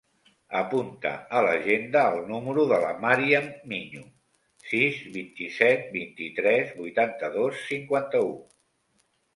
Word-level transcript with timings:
Apunta 0.59 1.09
a 1.39 1.43
l'agenda 1.47 2.05
el 2.13 2.17
número 2.31 2.65
de 2.73 2.79
la 2.85 2.89
Màriam 3.05 3.51
Miño: 3.75 4.03
sis, 4.73 4.99
vint-i-set, 5.19 5.87
vint-i-tres, 6.01 6.75
vuitanta-dos, 6.83 7.63
cinquanta-u. 7.71 8.37